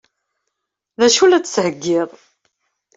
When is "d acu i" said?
0.99-1.27